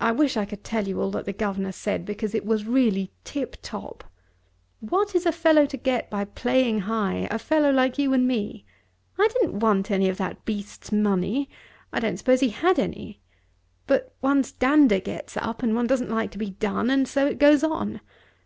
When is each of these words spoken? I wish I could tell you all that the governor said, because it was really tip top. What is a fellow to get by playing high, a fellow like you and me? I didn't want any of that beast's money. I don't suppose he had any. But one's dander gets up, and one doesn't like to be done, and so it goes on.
I 0.00 0.12
wish 0.12 0.36
I 0.36 0.44
could 0.44 0.62
tell 0.62 0.86
you 0.86 1.00
all 1.00 1.10
that 1.12 1.24
the 1.24 1.32
governor 1.32 1.72
said, 1.72 2.04
because 2.04 2.34
it 2.34 2.44
was 2.44 2.66
really 2.66 3.10
tip 3.24 3.56
top. 3.62 4.04
What 4.80 5.14
is 5.14 5.24
a 5.24 5.32
fellow 5.32 5.64
to 5.64 5.78
get 5.78 6.10
by 6.10 6.26
playing 6.26 6.80
high, 6.80 7.26
a 7.30 7.38
fellow 7.38 7.70
like 7.72 7.96
you 7.96 8.12
and 8.12 8.28
me? 8.28 8.66
I 9.18 9.28
didn't 9.28 9.60
want 9.60 9.90
any 9.90 10.10
of 10.10 10.18
that 10.18 10.44
beast's 10.44 10.92
money. 10.92 11.48
I 11.90 12.00
don't 12.00 12.18
suppose 12.18 12.40
he 12.40 12.50
had 12.50 12.78
any. 12.78 13.22
But 13.86 14.14
one's 14.20 14.52
dander 14.52 15.00
gets 15.00 15.38
up, 15.38 15.62
and 15.62 15.74
one 15.74 15.86
doesn't 15.86 16.10
like 16.10 16.32
to 16.32 16.38
be 16.38 16.50
done, 16.50 16.90
and 16.90 17.08
so 17.08 17.26
it 17.26 17.38
goes 17.38 17.64
on. 17.64 18.02